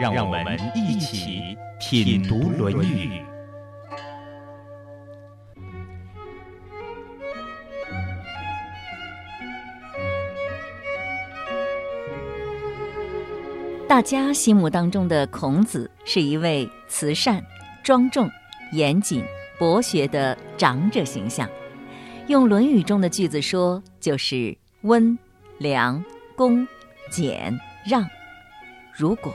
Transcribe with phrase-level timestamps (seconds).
[0.00, 3.20] 让我们一起品读《论语》。
[13.86, 17.44] 大家心目当中的孔子是一位慈善、
[17.82, 18.26] 庄重、
[18.72, 19.22] 严谨、
[19.58, 21.46] 博学的长者形象。
[22.26, 25.18] 用《论语》中的句子说，就是温
[25.58, 26.02] 良
[26.34, 26.66] 恭
[27.10, 28.08] 俭让。
[28.94, 29.30] 如果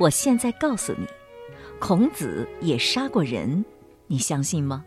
[0.00, 1.06] 我现在告诉你，
[1.78, 3.62] 孔子也杀过人，
[4.06, 4.82] 你相信吗？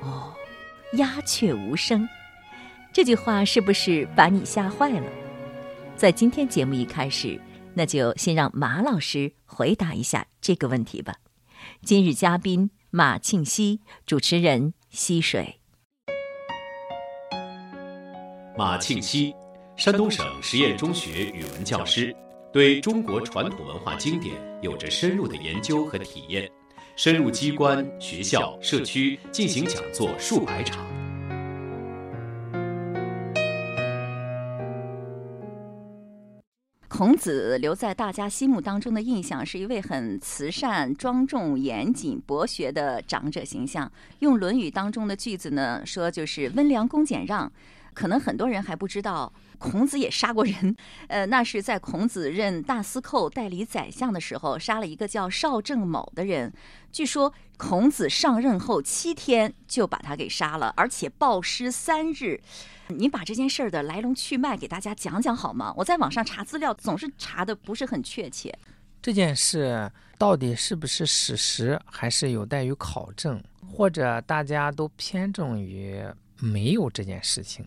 [0.00, 0.32] 哦，
[0.92, 2.08] 鸦雀无声。
[2.92, 5.10] 这句话是不是把你吓坏了？
[5.96, 7.40] 在今天节目一开始，
[7.74, 11.16] 那就先让马老师回答一下这个问题吧。
[11.84, 15.58] 今日嘉宾马庆西，主持人溪水。
[18.56, 19.34] 马庆西，
[19.76, 22.14] 山东省实验中学语文教师。
[22.52, 26.46] 对中国传统文化经典有着深入的研究和体验，
[26.96, 30.84] 深入机关、学校、社区进行讲座数百场。
[36.88, 43.90] 孔子留在大家心目当中的印象是一位很慈善、庄重、严谨、博学的长者形象。
[44.18, 47.50] 用《论语》当中的句子呢，说就是温良恭俭让。
[47.94, 50.74] 可能很多人还不知道，孔子也杀过人。
[51.08, 56.52] 呃，那是在孔子任大司寇、代理宰相的时候，杀了一个叫邵正卯的人。
[56.90, 62.40] 据说孔子上任后七天就把他给杀了，而且暴尸三日。
[62.88, 65.72] 你把这件事儿的来龙去脉给大家讲讲好吗？
[65.76, 68.52] 我在网上查资料，总是查的不是很确切。
[69.00, 76.04] 这件事到底是不是史实，还是有待于考证，或者大家都偏重于
[76.42, 77.64] 没有这件事情？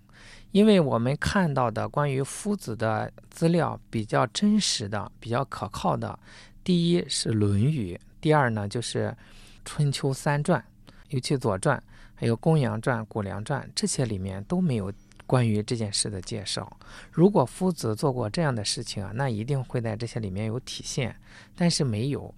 [0.52, 6.18] 因为我们看到的关于夫子的资料比较真实的、比较可靠的，
[6.64, 9.08] 第一是《论语》，第二呢就是
[9.64, 10.64] 《春秋三传》，
[11.10, 11.78] 尤其《左传》
[12.16, 14.92] 还有《公羊传》《谷梁传》这些里面都没有
[15.26, 16.78] 关于这件事的介绍。
[17.12, 21.16] 如果夫子做过这样的事情啊，那一定会在这些里面有体现，
[21.56, 22.34] 但是没有，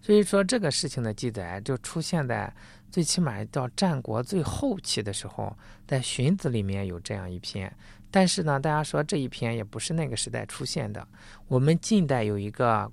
[0.00, 2.54] 所以说这个事情的记载就出现在。
[2.92, 7.74] 最起码到战国最后期的时候，在《荀子》里面有这样一篇，
[8.10, 11.08] 但是呢，大家说这一篇也不是那个时代出现的。
[11.48, 12.92] 我们近代有一个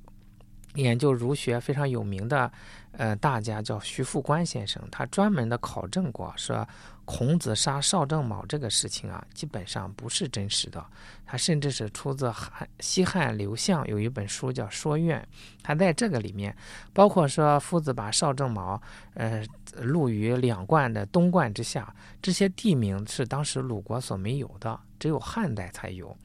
[0.76, 2.50] 研究儒学非常有名的
[2.94, 6.68] 呃大家叫徐复观先生，他专门的考证过说。
[7.12, 10.86] 孔子杀邵正卯这个事情啊，基本上不是真实的。
[11.26, 15.20] 他甚至是出自汉西汉刘向有一本书叫《说苑》，
[15.64, 16.56] 他在这个里面，
[16.94, 18.80] 包括说夫子把邵正卯
[19.16, 19.44] 呃
[19.78, 21.92] 录于两冠的东冠之下，
[22.22, 26.16] 这些地名是当时鲁国所没有的，只有汉代才有。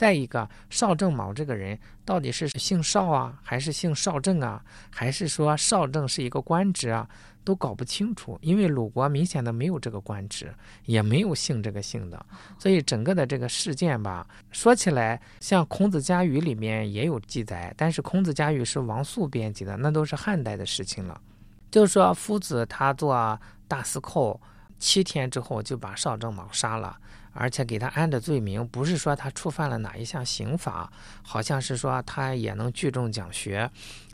[0.00, 7.06] 再一个，邵正卯这个人到底是姓邵啊，还是姓邵正啊，还是说邵正是一个官职啊？
[7.44, 10.54] 都搞不清楚，因为鲁国明显的没有这个官职，
[10.86, 12.24] 也没有姓这个姓的，
[12.58, 21.20] 所以整个的这个事件吧，说起来像《孔子家语》里面也有记载，但是《孔子家语》是王肃编辑的，那都是汉代的事情了。
[21.70, 24.40] 就是说，夫子他做大司寇
[24.78, 26.96] 七天之后就把邵正卯杀了，
[27.32, 30.92] 而且给他安的罪名不是说他触犯了哪一项刑法，
[31.22, 33.70] 好像是说他也能聚众讲学。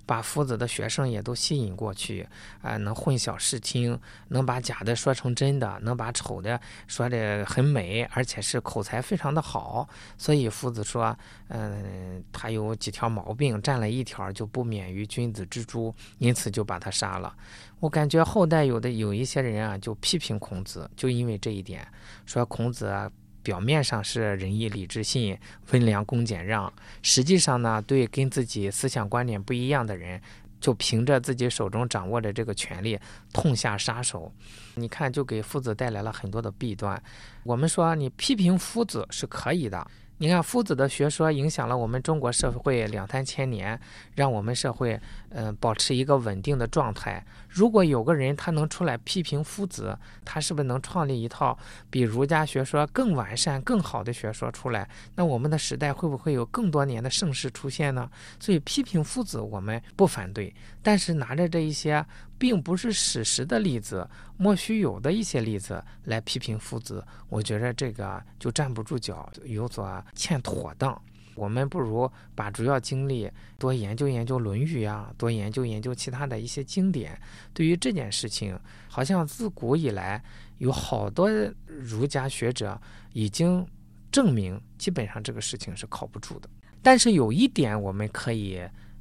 [0.07, 2.27] 把夫子的学生也都吸引过去，
[2.63, 9.87] 啊，能混淆视听，能把假的说成真的，能把丑的说的很美，而且是口才非常的好。
[10.17, 11.15] 所以夫子说，
[11.49, 17.35] 嗯，他有几条毛病，占了一条就不免于君子之诛，因此就把他杀了。
[17.81, 21.87] 我感觉后代有的有一些人啊，就批评孔子，就因为这一点，
[22.25, 23.11] 说孔子。
[23.47, 25.39] 表面上是仁义礼智信、
[25.71, 30.21] 温良恭俭让，实际上呢，对跟自己思想观点不一样的人，
[30.61, 32.99] 就凭着自己手中掌握的这个权利，
[33.33, 34.33] 痛下杀手。
[34.75, 37.01] 你看，就给夫子带来了很多的弊端。
[37.45, 39.87] 我们说，你批评夫子是可以的。
[40.19, 43.79] 你看，夫子的学说影响了我们中国社会两三千年，
[44.15, 44.99] 让我们社会
[45.29, 47.23] 嗯保持一个稳定的状态。
[47.51, 51.59] 如果有个人他能出来批评夫子，他是不是能创立一套
[51.91, 54.89] 比儒家学说更完善、更好的学说出来？
[55.17, 58.11] 那我们的时代会不会有更多年的盛世出现呢？
[58.41, 62.03] 所以批评夫子我们不反对，但是拿着这一些
[62.39, 71.01] 并不是史实的例子，莫须有的一些例子来批评夫子，我觉得这个就站不住脚，有所欠妥当。
[71.35, 77.19] 我们不如把主要精力多研究研究《论语》呀，多研究研究其他的一些经典。
[77.53, 80.23] 对于这件事情，好像自古以来
[80.59, 81.31] 有好多
[81.67, 82.81] 儒家学者
[83.13, 83.67] 已经
[84.11, 86.49] 证明，基本上这个事情是靠不住的。
[86.83, 88.59] 但是有一点我们可以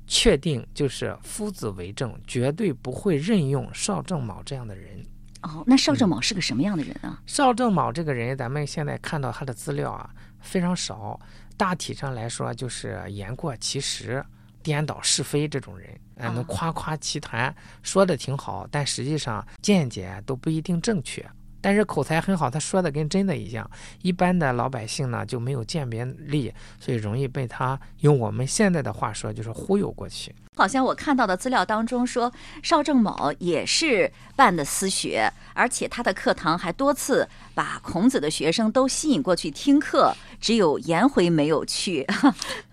[0.07, 5.05] 确定，就是夫子为政，绝对不会任用邵正卯这样的人。
[5.41, 7.21] 哦，那邵正卯是个什么样的人啊？
[7.25, 10.09] 邵正卯这个人，咱们现在看到他的资料啊
[10.39, 11.19] 非常少。
[11.57, 14.25] 大体上来说，就是言过其实、
[14.61, 21.25] 颠倒是非这种人，哎，能夸夸其谈，说的挺好，但实际上见解都不一定正确。
[21.65, 23.67] 但是口才很好，他说的跟真的一样。
[24.03, 30.31] 一般的老百姓呢就没有鉴别力，所以容易被他用我们现在的话说，就是忽悠过去。
[30.57, 32.31] 好像我看到的资料当中说，
[32.61, 42.05] 邵正卯也是办的私学，而且他的课堂还多次把孔子的学生都吸引过去听课，只有颜回没有去。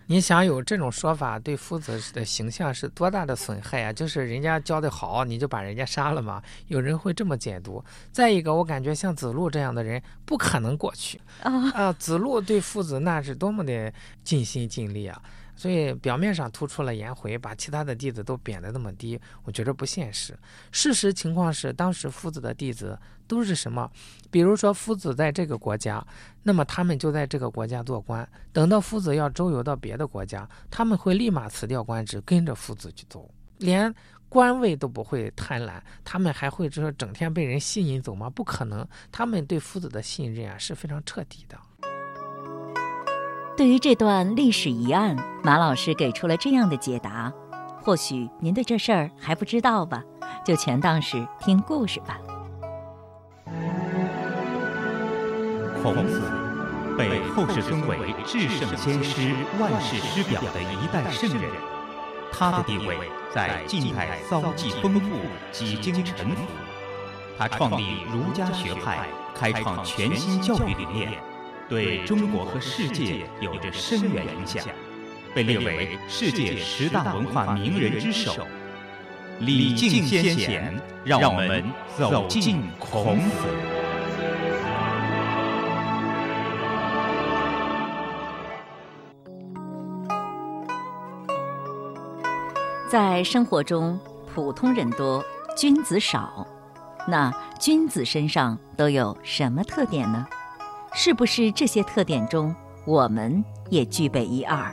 [0.07, 3.93] 你想有这种说法，对夫子的形象是多大的损害啊？
[3.93, 6.43] 就是人家教的好，你就把人家杀了吗？
[6.67, 7.83] 有人会这么解读。
[8.11, 11.71] 再一个，我感觉像子路这样的人不可能过去啊！
[11.73, 13.93] 啊，子路对夫子那是多么的
[14.25, 15.23] 尽心尽力啊！
[15.63, 20.37] 所以表面上突出了颜回，把其他的弟子都贬得那么低，我觉得不现实。
[20.73, 22.99] 事实情况是，当时夫子的弟子
[23.29, 23.89] 都是什么？
[24.29, 26.05] 比如说夫子在这个国家，
[26.43, 28.29] 那么他们就在这个国家做官。
[28.53, 33.95] 等到夫子要周游到别的国家，他们会立马辞掉官职，跟着夫子去走，连
[34.29, 35.81] 官位都不会贪婪。
[36.03, 38.29] 他们还会说整天被人吸引走吗？
[38.29, 41.57] 不可能，他们对夫子的信任啊是非常彻底的。
[43.55, 47.31] 对于这段历史疑案，马老师给出了这样的解答：
[47.83, 50.03] 或许您对这事儿还不知道吧，
[50.45, 52.19] 就全当是听故事吧。
[55.83, 56.23] 孔子
[56.97, 61.51] 被后世尊为至圣先师、万世师表的一代圣人，
[62.33, 62.97] 他的地位
[63.35, 65.19] 在近代遭际丰富，
[65.51, 66.43] 几经沉浮。
[67.39, 71.13] 他创立儒家学派，开创全新教育理念。
[71.73, 74.63] 对中国和世界有着深远影响，
[75.35, 78.47] 被列为世界十大文化名人之首。
[79.41, 81.65] 礼敬先贤，让我们
[81.97, 83.47] 走进孔子。
[92.87, 93.99] 在生活中，
[94.35, 95.25] 普通人多，
[95.57, 96.47] 君子少。
[97.09, 100.27] 那君子身上都有什么特点呢？
[100.95, 102.55] 是不是这些特点中，
[102.85, 104.71] 我们也具备一二，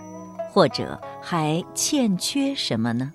[0.52, 3.12] 或者还欠缺什么呢？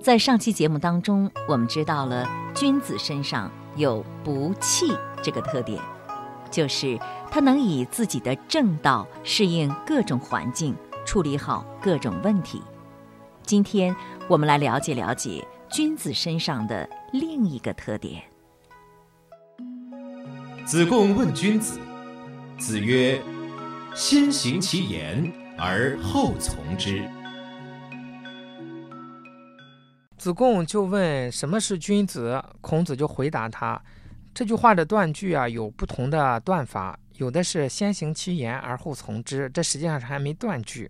[0.00, 4.92] 在上期节目当中，我们知道了君子身上有不弃
[5.22, 5.80] 这个特点，
[6.50, 6.98] 就是
[7.30, 10.76] 他能以自己的正道适应各种环境，
[11.06, 12.60] 处理好各种问题。
[13.44, 13.94] 今天
[14.28, 18.22] 我们来了解了解君子身上的另一个特点。
[20.64, 21.78] 子贡问君子，
[22.58, 23.20] 子曰
[23.96, 27.02] ：“先行其言而后从之。”
[30.16, 33.82] 子贡就问什么是君子，孔子就回答他：
[34.32, 40.88] 这句话的断句啊有不同的断法，有的是先行其言而后从之，这实际上是还没断句。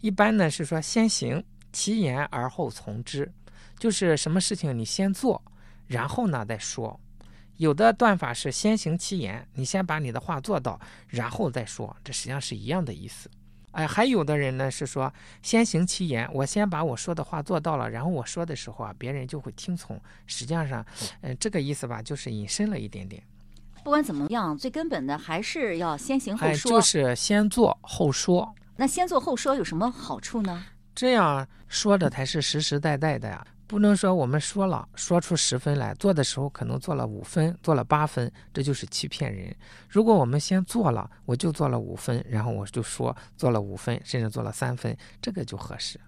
[0.00, 3.30] 一般呢是说先行其言而后从之，
[3.78, 5.40] 就是什么事情你先做，
[5.86, 6.98] 然后呢再说。
[7.56, 13.30] 有的断法是先行其言，你先把你的话做到，然后再说，这实际上是一样的意思。
[13.72, 19.98] 哎，还有的人呢是说先行其言，我先把我说的话做到了，然后我说的时候啊，别人就会听从。
[20.26, 20.84] 实际上，
[21.22, 23.22] 嗯，这个意思吧，就是引申了一点点。
[23.82, 28.54] 不管怎么样，最根本的还是要先行后说，就是先做后说。
[28.76, 30.64] 那先做后说有什么好处呢？
[30.94, 33.46] 这样说的才是实实在在的呀。
[33.72, 39.56] 不能说我们说了说出十分来，做的时候可能做了五分，做了八分，这就是欺骗人。
[39.88, 45.98] 如果我们先做了，我就做了五分，然后我就说做了五分，甚至做了三分，这个就合适。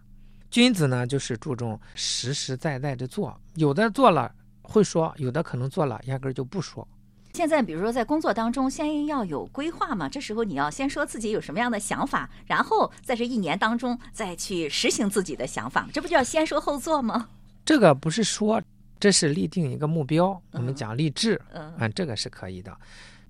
[0.50, 4.30] 君子呢，就是注重实实在在的做，有的做了
[4.60, 6.86] 会说，有的可能做了压根儿就不说。
[7.32, 17.30] 现在比如说在工作当中，先要有规划嘛，这时候你要先说自己有什么样的想法，然后在这一年当中再去实行自己的想法，这不就要先说后做吗？
[17.64, 18.60] 这个不是说，
[19.00, 20.40] 这是立定一个目标。
[20.50, 22.76] 我们讲励志，嗯，这个是可以的。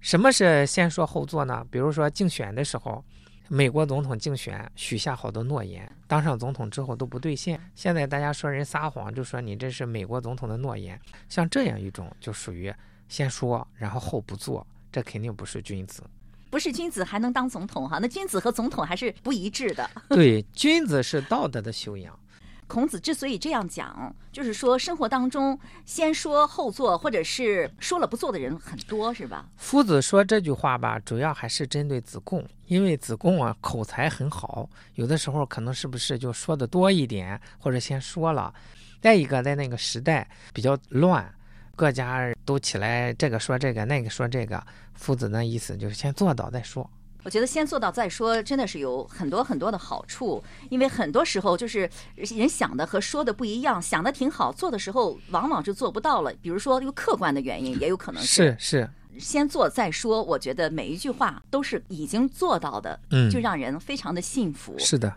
[0.00, 1.64] 什么是先说后做呢？
[1.70, 3.02] 比如说竞选的时候，
[3.48, 7.58] 美国总统竞选许下好多诺言，当上总统之后都不兑现。
[7.74, 11.00] 现在大家说人撒谎，就说你这是美国总统的诺言。
[11.28, 12.74] 像这样一种，就属于
[13.08, 16.02] 先说然后后不做，这肯定不是君子。
[16.50, 17.98] 不是君子还能当总统哈？
[18.00, 19.88] 那君子和总统还是不一致的。
[20.10, 22.18] 对，君子是道德的修养。
[22.66, 29.46] 孔子之所以这样讲，就是说生活当中先说后做，或者是说了不做的人很多，是吧？
[29.56, 38.52] 夫子说这句话吧，主要还是针对子贡，因为子贡啊口才很好，有的时候可能是不是就说的多一点，或者先说了。
[39.00, 41.30] 再一个，在那个时代比较乱，
[41.76, 46.88] 各家都起来这个说这个，那个说这个，夫子的意思就是先做到再说。
[47.24, 50.44] 我觉得先做到再说，真的是有很多很多的好处。
[50.68, 56.32] 因为很多时候就是人想的和说的不一样，想的挺好，做的时候往往就做不到了。
[56.42, 58.88] 比如说有客观的原因，也有可能是是
[59.18, 60.22] 先做再说。
[60.22, 64.78] 我觉得每一句话都是已经做到的，嗯，就让人非常的幸福。
[64.78, 65.14] 是的，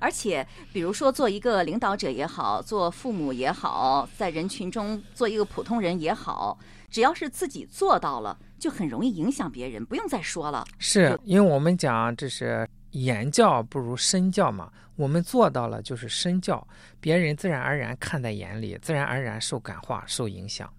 [0.00, 6.56] 而且比如说做一个领导者也好，做父母也好，在人群中做一个普通人也好，
[6.90, 8.38] 只要是自己做到了。
[8.58, 10.66] 就很容易影响别人，不用再说了。
[10.78, 16.68] 是因为我们讲这是言教不如身教嘛，我们做到了就是身教，
[17.00, 20.70] 别人自然而然看在眼里，自然而然受感化、受影响。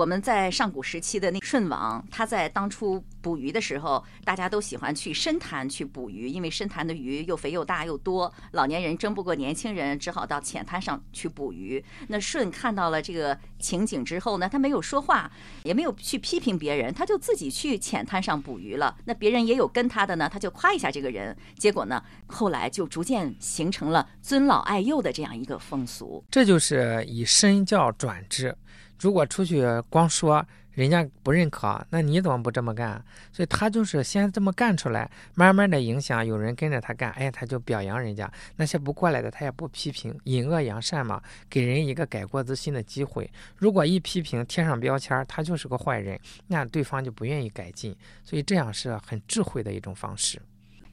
[0.00, 11.84] 我们在上古时期的那舜王，他在当初捕鱼的时候，大家都喜欢去深潭去捕鱼，因为深潭的鱼又肥又大又多，老年人争不过年轻人，只好到浅滩上去捕鱼。
[12.08, 15.30] 那舜看到了这个情景之后呢，他没有说话，
[15.64, 18.96] 也没有去批评别人，他就自己去浅滩上捕鱼了。
[19.04, 21.36] 那别人也有跟他的呢，他就夸一下这个人。
[21.58, 26.24] 结果呢，后来就逐渐形成了尊老爱幼的这样一个风俗。
[26.30, 28.56] 这就是以身教转之。
[29.00, 33.02] 如果出去光说，人家不认可，那你怎么不这么干？
[33.32, 38.30] 所以他就是先这么干出来，慢慢的影响，有人跟着他干，哎，他就表扬人家。
[38.56, 43.28] 那些不过来的，他也不批评，引恶扬善嘛，给人一个改过自新的机会。
[43.56, 47.96] 如果一批评，贴上标签，他就是个坏人，那对方就不愿意改进。
[48.22, 50.40] 所以这样是很智慧的一种方式。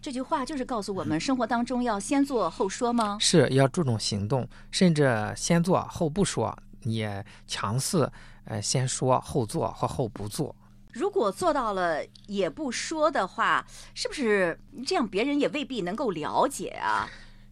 [0.02, 3.18] 这句话就是告诉我们，生活当中要先做后说吗？
[3.20, 6.58] 是要注重行动，甚至先做后不说。
[6.84, 8.10] 也强势，
[8.46, 10.55] 呃，先说后做或后不做。
[10.93, 15.07] 如果做到了也不说的话，是不是这样？
[15.07, 17.07] 别人也未必能够了解啊。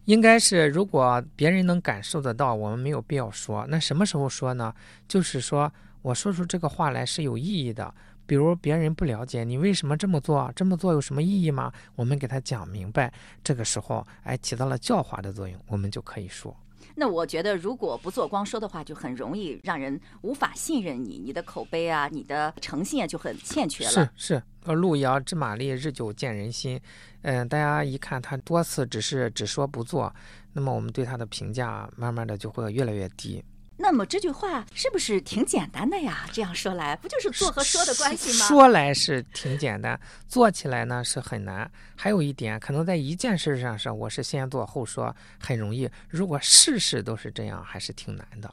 [0.06, 3.66] 应该是，如果别人能感受得到，我们没有必要说。
[3.68, 4.74] 那什么时候说呢？
[5.06, 7.94] 就是说我说出这个话来是有意义的。
[8.26, 11.72] 比如别人不了解你为什么这么做，这么做有什么意义吗？
[11.94, 13.12] 我们给他讲明白，
[13.44, 16.56] 这个时候哎起到了教化的作用，我们就可以说。
[16.98, 23.90] 那我觉得，如果不做光说的话，就很容易让人无法信任你，你的口碑啊，你的诚信啊，就很欠缺了。
[23.90, 26.80] 是是，呃路遥知马力，日久见人心。
[27.22, 30.10] 嗯，大家一看他多次只是只说不做，
[30.54, 33.44] 那么我们对他的评价慢慢的就会越来越低。
[33.78, 36.26] 那么这句话是不是挺简单的呀？
[36.32, 38.46] 这样说来，不就是做和说的关系吗？
[38.46, 41.70] 说来是挺简单，做起来呢是很难。
[41.94, 45.88] 还有一点，可能在一件事上上，我是先做后说，很容易。
[46.08, 48.52] 如果事事都是这样，还是挺难的。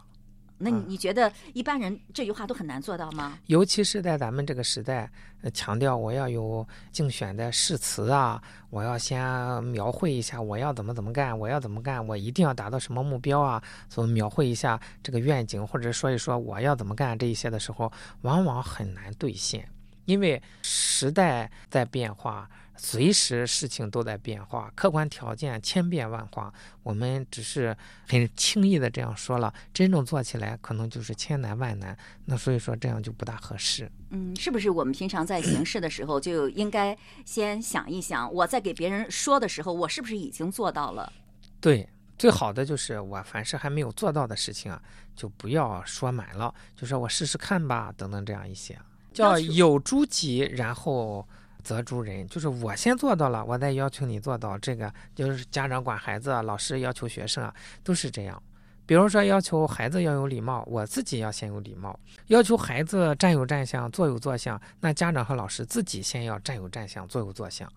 [0.63, 3.37] 那你你觉得一般人这句话都很难做到吗？
[3.47, 5.11] 尤其是在咱们这个时代，
[5.53, 9.21] 强调我要有竞选的誓词啊，我要先
[9.65, 17.91] 描绘一下我要怎么怎么干，我要怎么干，我一定要达到什么目标啊，所描绘一下这个愿景，或者说一说我要怎么干这一些的时候，
[18.21, 19.67] 往往很难兑现，
[20.05, 22.49] 因为时代在变化。
[22.75, 26.51] 随时事情都在变化，客观条件千变万化，
[26.81, 27.75] 我们只是
[28.07, 31.97] 很轻易的这样说了，真正做起来可能就是千难万难。
[32.25, 33.89] 那所以说这样就不大合适。
[34.09, 41.13] 嗯，是不是我们平常在行事的时候就应该先想一想，我在给别人说的时候，我是不是已经做到了？
[41.61, 41.87] 对，
[42.17, 44.81] 最好的就是我凡是还没有做到的事情啊，
[45.15, 48.77] 就不要说满了，就说我试试看吧，等等这样一些，
[49.13, 51.27] 叫有诸己，然后。
[51.63, 54.57] 责诸人，就是我先做到了，我再要求你做到。
[54.59, 57.53] 这个就是家长管孩子，老师要求学生啊，
[57.83, 58.41] 都是这样。
[58.85, 67.71] 比如说要求孩子要有礼貌，我自己要先有礼貌；要求孩子站有站相，坐有坐相，那家长和老师自己先要站有站相，坐有坐相。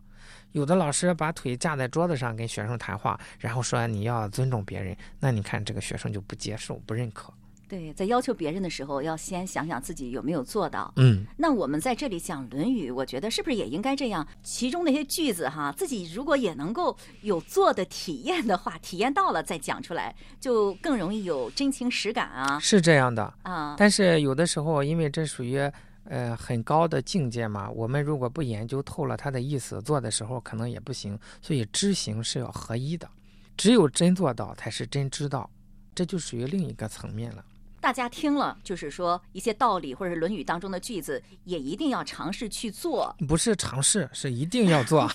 [0.50, 7.32] 有的老师把腿架在桌子上跟学生谈话，然后说你要尊重别人，那你看这个学生就不接受、不认可。
[7.68, 10.92] 对，在要求别人的时候，要先想想自己有没有做到。
[10.96, 14.26] 嗯，那我们在这里讲《论语》，我觉得是不是也应该这样？
[14.42, 22.56] 其中那些句子哈，自己如果也能够有做的体验的话，体验到了再讲出来，就更容易有真情实感啊。
[22.61, 25.58] 是这样的啊，但是有的时候，因为这属于
[26.04, 27.68] 呃很高的境界嘛。
[27.68, 31.18] 我们如果不研究透了它的意思，做的时候可能也不行。
[31.42, 33.08] 所以知行是要合一的，
[33.56, 35.50] 只有真做到才是真知道，
[35.96, 37.44] 这就属于另一个层面了。
[37.80, 43.14] 大家听了，就是说一些道理或者是《论语》当中的句子，也一定要尝试去做。
[43.28, 45.09] 不是尝试，是一定要做。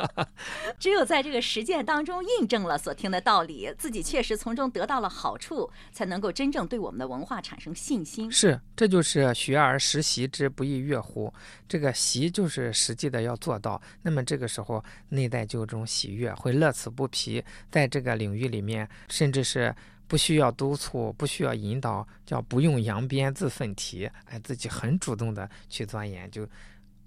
[0.78, 8.32] 只有在这个实践当中印证了所听的道理，自己确实从中得到了好处，才能够真正对我们的文化产生信心。
[8.32, 11.32] 是，这就是学而时习之，不亦说乎？
[11.68, 13.80] 这个习就是实际的要做到。
[14.00, 19.74] 那么这个时候内在就有这种喜悦，会乐此不疲，在这个领域里面，甚至是。
[20.10, 26.44] 不需要督促，不需要引导，叫不用扬鞭自奋蹄，哎，自己很主动的去钻研，就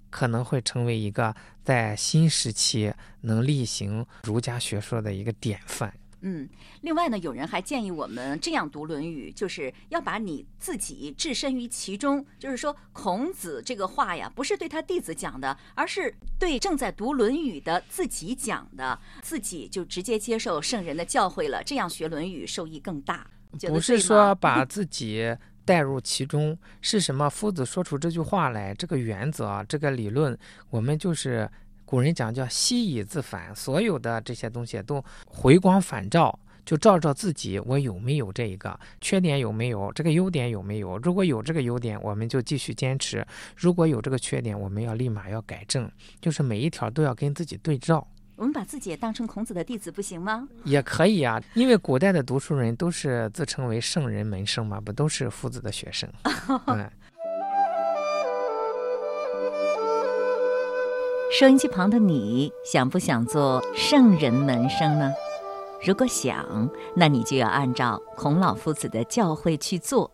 [0.08, 5.94] 可能会成为一个在新时期能力行儒家学说的一个典范。
[6.26, 6.48] 嗯，
[6.80, 12.24] 另外呢，有人还建议我们这样读《论语》，就是要把你自己置身于其中。
[12.38, 23.26] 就是说，孔子这个话呀，不是对他弟子讲的，而是对正在读《论语》的自己讲的，自己就直接接受圣人的教诲了，这样学《论语》受益更大。
[23.68, 27.28] 不是说把自己带入其中，是什么？
[27.28, 30.36] 夫子说出这句话来，这个原则，这个理论，
[30.70, 31.46] 我们就是。
[31.94, 36.36] 古人讲叫息以自反，所有的这些东西都回光返照，
[36.66, 40.98] 就照照自己，我有没有这一个缺点有没有，这个优点有没有？
[40.98, 43.22] 如果有这个优点，我们就继续坚持；
[43.56, 45.88] 如果有这个缺点，我们要立马要改正，
[46.20, 48.04] 就是每一条都要跟自己对照。
[48.34, 50.48] 我们把自己也当成孔子的弟子不行吗？
[50.64, 56.10] 也可以啊，因为古代的读书人都是自称为圣人门生嘛，不都是夫子的学生？
[56.66, 56.90] 嗯。
[61.36, 65.12] 收音机旁的你，想不想做圣人门生呢？
[65.82, 70.12] 如果想，那你就要按照孔老夫子的教诲去做。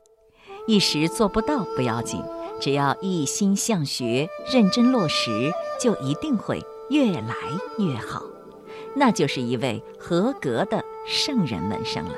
[0.66, 2.22] 一时做不到不要紧，
[2.58, 7.34] 只要一心向学，认真落实，就一定会越来
[7.76, 8.22] 越好。
[8.94, 12.14] 那就是一位合格的圣人门生了。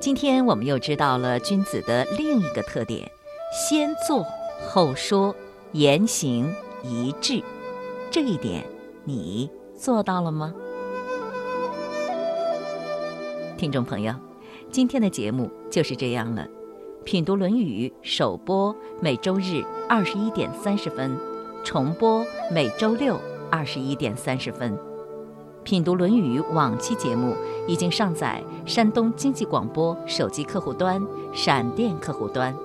[0.00, 3.08] 今天我们又知道了君子的另一个特点：
[3.52, 4.26] 先做
[4.68, 5.32] 后说，
[5.70, 7.40] 言行一致。
[8.10, 8.64] 这一点
[9.04, 10.54] 你做到了吗？
[13.58, 14.14] 听众朋友，
[14.70, 16.46] 今天的节目就是这样了。
[17.04, 21.18] 品读《论语》首播每周日二十一点三十分，
[21.62, 24.76] 重播每周六二十一点三十分。
[25.62, 32.56] 品读《论语》往期节目已经上载山东经济广播手机客户端、闪电客户端。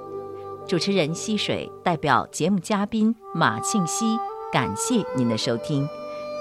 [0.65, 4.17] 主持人溪水代表节目嘉宾马庆西。
[4.53, 5.89] 感谢您的收听，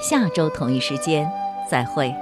[0.03, 1.27] 下周同一时间
[1.71, 2.15] 再会。